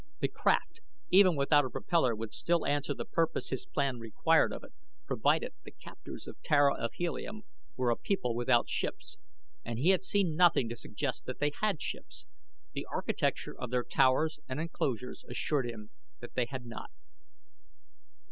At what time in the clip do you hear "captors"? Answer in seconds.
5.69-6.25